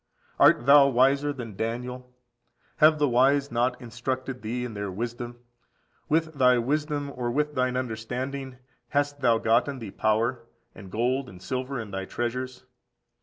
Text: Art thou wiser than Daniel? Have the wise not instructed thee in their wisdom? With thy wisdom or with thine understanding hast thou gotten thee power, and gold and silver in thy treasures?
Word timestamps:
Art 0.39 0.65
thou 0.65 0.87
wiser 0.87 1.31
than 1.31 1.55
Daniel? 1.55 2.11
Have 2.77 2.97
the 2.97 3.07
wise 3.07 3.51
not 3.51 3.79
instructed 3.79 4.41
thee 4.41 4.65
in 4.65 4.73
their 4.73 4.89
wisdom? 4.91 5.37
With 6.09 6.33
thy 6.33 6.57
wisdom 6.57 7.11
or 7.15 7.29
with 7.29 7.53
thine 7.53 7.77
understanding 7.77 8.57
hast 8.89 9.19
thou 9.21 9.37
gotten 9.37 9.77
thee 9.77 9.91
power, 9.91 10.41
and 10.73 10.89
gold 10.89 11.29
and 11.29 11.39
silver 11.39 11.79
in 11.79 11.91
thy 11.91 12.05
treasures? 12.05 12.65